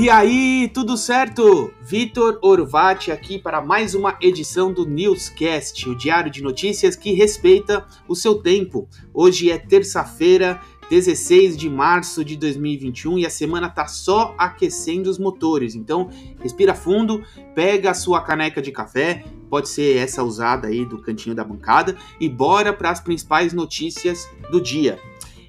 [0.00, 1.74] E aí, tudo certo?
[1.82, 7.86] Vitor Orvati aqui para mais uma edição do Newscast, o diário de notícias que respeita
[8.08, 8.88] o seu tempo.
[9.12, 15.18] Hoje é terça-feira, 16 de março de 2021 e a semana tá só aquecendo os
[15.18, 15.74] motores.
[15.74, 16.08] Então,
[16.42, 17.22] respira fundo,
[17.54, 21.94] pega a sua caneca de café, pode ser essa usada aí do cantinho da bancada
[22.18, 24.98] e bora para as principais notícias do dia.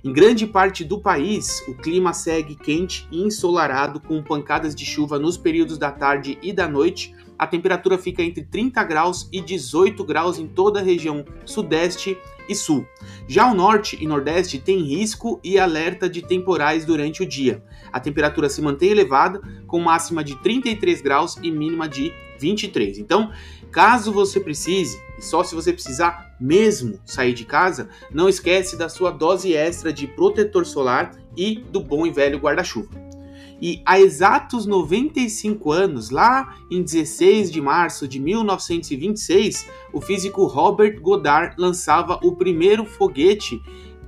[0.04, 5.20] Em grande parte do país, o clima segue quente e ensolarado, com pancadas de chuva
[5.20, 7.14] nos períodos da tarde e da noite.
[7.42, 12.16] A temperatura fica entre 30 graus e 18 graus em toda a região sudeste
[12.48, 12.86] e sul.
[13.28, 17.64] Já o norte e nordeste tem risco e alerta de temporais durante o dia.
[17.92, 23.00] A temperatura se mantém elevada, com máxima de 33 graus e mínima de 23.
[23.00, 23.32] Então,
[23.72, 28.88] caso você precise, e só se você precisar mesmo sair de casa, não esquece da
[28.88, 33.11] sua dose extra de protetor solar e do bom e velho guarda-chuva.
[33.62, 41.00] E há exatos 95 anos, lá em 16 de março de 1926, o físico Robert
[41.00, 43.62] Goddard lançava o primeiro foguete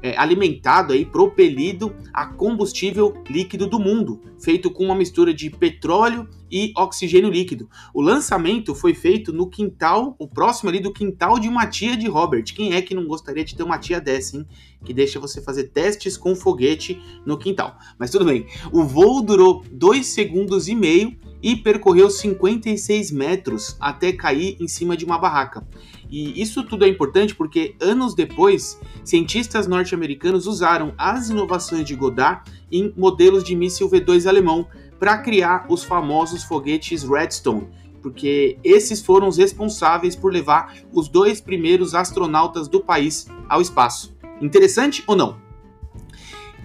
[0.03, 6.27] é, alimentado aí, propelido a combustível líquido do mundo, feito com uma mistura de petróleo
[6.51, 7.69] e oxigênio líquido.
[7.93, 12.07] O lançamento foi feito no quintal, o próximo ali do quintal de uma tia de
[12.07, 12.43] Robert.
[12.53, 14.45] Quem é que não gostaria de ter uma tia dessa, hein?
[14.83, 17.77] Que deixa você fazer testes com foguete no quintal.
[17.97, 18.45] Mas tudo bem.
[18.73, 24.97] O voo durou 2 segundos e meio e percorreu 56 metros até cair em cima
[24.97, 25.65] de uma barraca.
[26.09, 32.41] E isso tudo é importante porque anos depois, cientistas norte-americanos usaram as inovações de Goddard
[32.71, 34.67] em modelos de míssil V2 alemão
[34.99, 37.67] para criar os famosos foguetes Redstone,
[38.01, 44.13] porque esses foram os responsáveis por levar os dois primeiros astronautas do país ao espaço.
[44.41, 45.42] Interessante ou não?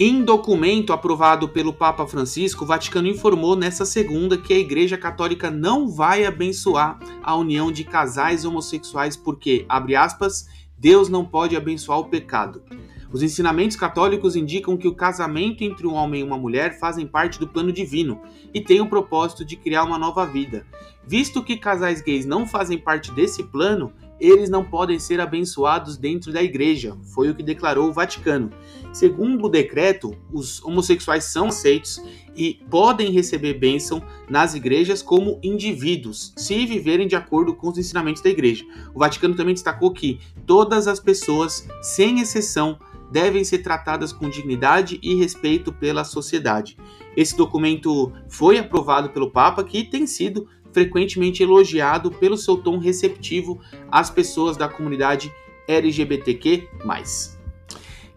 [0.00, 5.50] Em documento aprovado pelo Papa Francisco, o Vaticano informou nessa segunda que a Igreja Católica
[5.50, 10.46] não vai abençoar a união de casais homossexuais porque, abre aspas,
[10.78, 12.62] Deus não pode abençoar o pecado.
[13.10, 17.40] Os ensinamentos católicos indicam que o casamento entre um homem e uma mulher fazem parte
[17.40, 18.20] do plano divino
[18.54, 20.64] e tem o propósito de criar uma nova vida.
[21.04, 26.32] Visto que casais gays não fazem parte desse plano, eles não podem ser abençoados dentro
[26.32, 28.50] da igreja, foi o que declarou o Vaticano.
[28.92, 32.02] Segundo o decreto, os homossexuais são aceitos
[32.34, 38.22] e podem receber bênção nas igrejas como indivíduos, se viverem de acordo com os ensinamentos
[38.22, 38.64] da igreja.
[38.94, 42.78] O Vaticano também destacou que todas as pessoas, sem exceção,
[43.10, 46.76] devem ser tratadas com dignidade e respeito pela sociedade.
[47.16, 53.60] Esse documento foi aprovado pelo Papa, que tem sido frequentemente elogiado pelo seu tom receptivo
[53.90, 55.32] às pessoas da comunidade
[55.66, 56.68] LGBTQ+.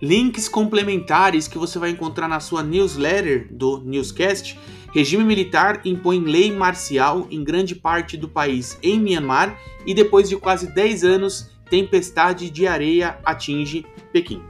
[0.02, 4.58] Links complementares que você vai encontrar na sua newsletter do Newscast.
[4.94, 10.36] Regime militar impõe lei marcial em grande parte do país em Myanmar e depois de
[10.38, 14.42] quase 10 anos, tempestade de areia atinge Pequim.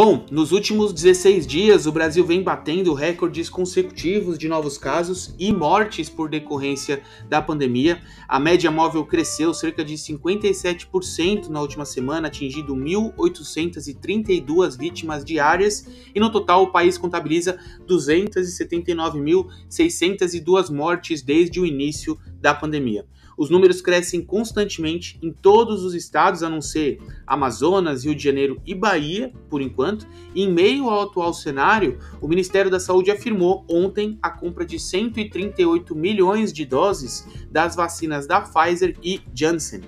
[0.00, 5.52] Bom, nos últimos 16 dias, o Brasil vem batendo recordes consecutivos de novos casos e
[5.52, 8.00] mortes por decorrência da pandemia.
[8.28, 15.84] A média móvel cresceu cerca de 57% na última semana, atingindo 1.832 vítimas diárias,
[16.14, 23.04] e no total o país contabiliza 279.602 mortes desde o início da pandemia.
[23.38, 28.60] Os números crescem constantemente em todos os estados, a não ser Amazonas, Rio de Janeiro
[28.66, 30.08] e Bahia, por enquanto.
[30.34, 34.76] E em meio ao atual cenário, o Ministério da Saúde afirmou ontem a compra de
[34.76, 39.82] 138 milhões de doses das vacinas da Pfizer e Janssen.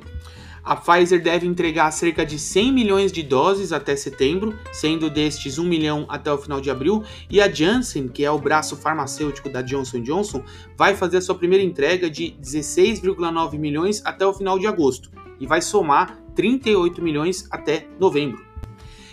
[0.63, 5.65] A Pfizer deve entregar cerca de 100 milhões de doses até setembro, sendo destes 1
[5.65, 9.63] milhão até o final de abril, e a Janssen, que é o braço farmacêutico da
[9.63, 10.45] Johnson Johnson,
[10.77, 15.11] vai fazer a sua primeira entrega de 16,9 milhões até o final de agosto
[15.41, 18.51] e vai somar 38 milhões até novembro.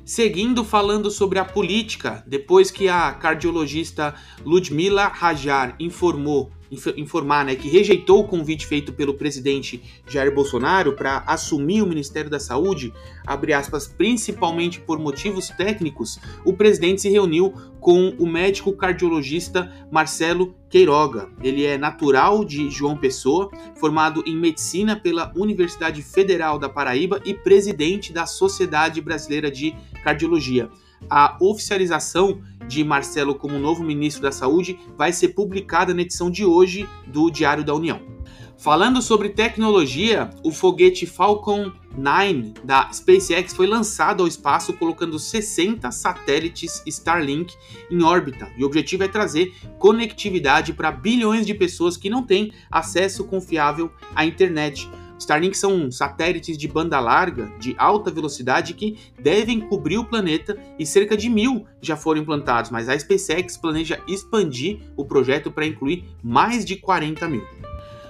[0.04, 4.14] Seguindo falando sobre a política, depois que a cardiologista
[4.46, 6.52] Ludmila Rajar informou
[6.96, 12.30] informar né, que rejeitou o convite feito pelo presidente Jair Bolsonaro para assumir o Ministério
[12.30, 12.94] da Saúde,
[13.26, 21.30] aspas, principalmente por motivos técnicos, o presidente se reuniu com o médico cardiologista Marcelo Queiroga.
[21.42, 23.50] Ele é natural de João Pessoa,
[23.80, 29.74] formado em medicina pela Universidade Federal da Paraíba e presidente da Sociedade Brasileira de
[30.04, 30.70] Cardiologia
[31.10, 36.46] a oficialização de Marcelo como novo ministro da Saúde vai ser publicada na edição de
[36.46, 38.18] hoje do Diário da União.
[38.58, 45.92] Falando sobre tecnologia, o foguete Falcon 9 da SpaceX foi lançado ao espaço colocando 60
[45.92, 47.54] satélites Starlink
[47.92, 48.52] em órbita.
[48.58, 53.92] E o objetivo é trazer conectividade para bilhões de pessoas que não têm acesso confiável
[54.16, 54.90] à internet.
[55.20, 60.86] Starlink são satélites de banda larga, de alta velocidade, que devem cobrir o planeta e
[60.86, 66.06] cerca de mil já foram implantados, mas a SpaceX planeja expandir o projeto para incluir
[66.24, 67.44] mais de 40 mil.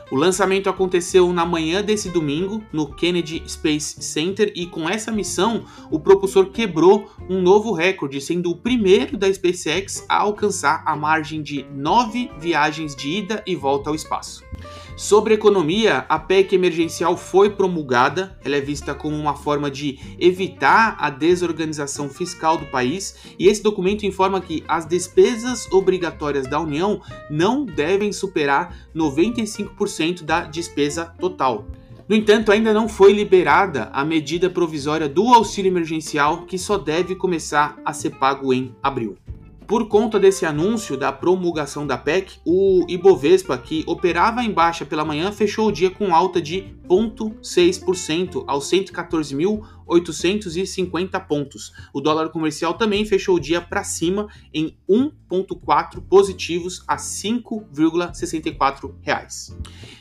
[0.09, 5.65] O lançamento aconteceu na manhã desse domingo no Kennedy Space Center e com essa missão
[5.91, 11.41] o propulsor quebrou um novo recorde, sendo o primeiro da SpaceX a alcançar a margem
[11.41, 14.46] de nove viagens de ida e volta ao espaço.
[14.95, 20.97] Sobre economia, a PEC emergencial foi promulgada, ela é vista como uma forma de evitar
[20.99, 26.99] a desorganização fiscal do país, e esse documento informa que as despesas obrigatórias da União
[27.29, 31.67] não devem superar 95% da despesa total.
[32.09, 37.15] No entanto, ainda não foi liberada a medida provisória do auxílio emergencial, que só deve
[37.15, 39.17] começar a ser pago em abril.
[39.67, 45.03] Por conta desse anúncio da promulgação da PEC, o Ibovespa, que operava em baixa pela
[45.03, 51.73] manhã, fechou o dia com alta de 0,6% aos 114.850 pontos.
[51.93, 59.53] O dólar comercial também fechou o dia para cima em 1,4 positivos a R$ 5,64.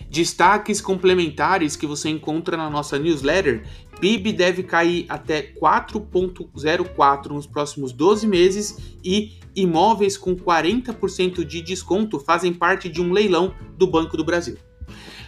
[0.09, 3.67] Destaques complementares que você encontra na nossa newsletter
[4.01, 12.21] PIB deve cair até 4,04 nos próximos 12 meses e imóveis com 40% de desconto
[12.21, 14.57] fazem parte de um leilão do Banco do Brasil.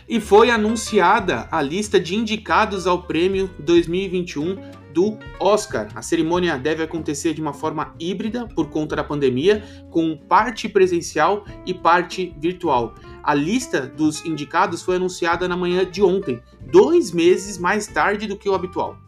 [0.08, 4.56] E foi anunciada a lista de indicados ao prêmio 2021
[4.90, 5.88] do Oscar.
[5.94, 11.44] A cerimônia deve acontecer de uma forma híbrida por conta da pandemia, com parte presencial
[11.66, 12.94] e parte virtual.
[13.22, 16.40] A lista dos indicados foi anunciada na manhã de ontem,
[16.72, 18.98] dois meses mais tarde do que o habitual.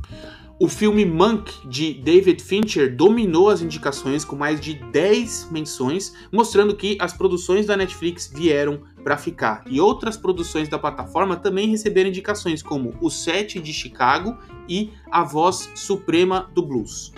[0.62, 6.76] O filme Monk, de David Fincher, dominou as indicações com mais de 10 menções, mostrando
[6.76, 9.64] que as produções da Netflix vieram para ficar.
[9.66, 14.36] E outras produções da plataforma também receberam indicações, como O Sete de Chicago
[14.68, 17.12] e A Voz Suprema do Blues.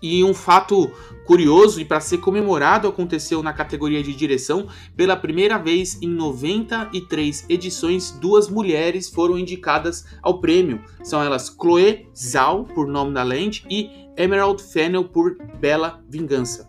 [0.00, 0.90] E um fato
[1.24, 4.68] curioso e para ser comemorado aconteceu na categoria de direção.
[4.96, 10.82] Pela primeira vez em 93 edições, duas mulheres foram indicadas ao prêmio.
[11.02, 16.68] São elas Chloe Zhao, por Nome da Land, e Emerald Fennel, por Bela Vingança.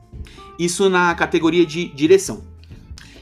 [0.58, 2.44] Isso na categoria de direção.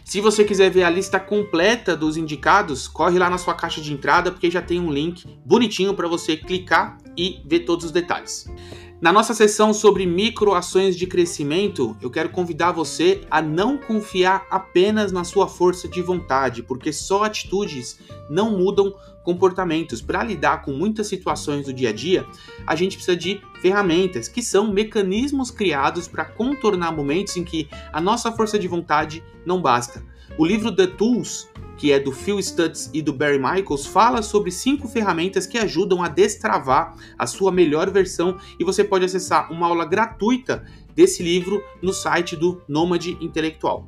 [0.08, 3.92] Se você quiser ver a lista completa dos indicados, corre lá na sua caixa de
[3.92, 8.50] entrada porque já tem um link bonitinho para você clicar e ver todos os detalhes.
[9.02, 15.12] Na nossa sessão sobre microações de crescimento, eu quero convidar você a não confiar apenas
[15.12, 18.00] na sua força de vontade, porque só atitudes
[18.30, 18.96] não mudam
[19.28, 20.02] comportamentos.
[20.02, 22.26] Para lidar com muitas situações do dia a dia,
[22.66, 28.00] a gente precisa de ferramentas, que são mecanismos criados para contornar momentos em que a
[28.00, 30.02] nossa força de vontade não basta.
[30.38, 34.50] O livro The Tools que é do Phil Stutz e do Barry Michaels, fala sobre
[34.50, 39.68] cinco ferramentas que ajudam a destravar a sua melhor versão e você pode acessar uma
[39.68, 40.66] aula gratuita
[40.96, 43.88] desse livro no site do Nômade Intelectual.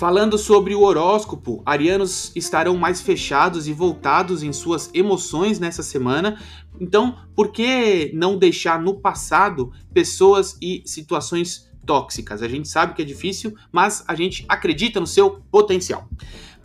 [0.00, 6.40] Falando sobre o horóscopo, arianos estarão mais fechados e voltados em suas emoções nessa semana.
[6.80, 12.42] Então, por que não deixar no passado pessoas e situações tóxicas?
[12.42, 16.08] A gente sabe que é difícil, mas a gente acredita no seu potencial.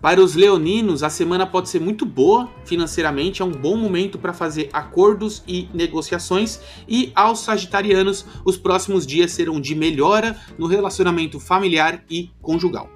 [0.06, 4.34] Para os leoninos, a semana pode ser muito boa financeiramente, é um bom momento para
[4.34, 6.60] fazer acordos e negociações.
[6.88, 12.88] E aos sagitarianos, os próximos dias serão de melhora no relacionamento familiar e conjugal.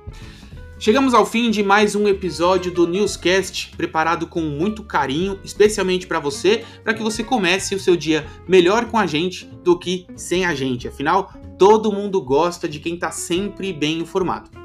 [0.78, 6.20] Chegamos ao fim de mais um episódio do Newscast, preparado com muito carinho, especialmente para
[6.20, 10.46] você, para que você comece o seu dia melhor com a gente do que sem
[10.46, 10.88] a gente.
[10.88, 14.59] Afinal, todo mundo gosta de quem está sempre bem informado.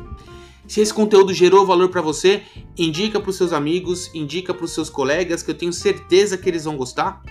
[0.66, 2.42] Se esse conteúdo gerou valor para você,
[2.76, 6.48] indica para os seus amigos, indica para os seus colegas, que eu tenho certeza que
[6.48, 7.22] eles vão gostar.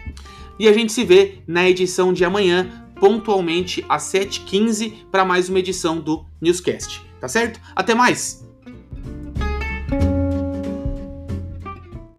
[0.59, 5.59] E a gente se vê na edição de amanhã, pontualmente às 7h15, para mais uma
[5.59, 7.01] edição do Newscast.
[7.19, 7.59] Tá certo?
[7.75, 8.52] Até mais!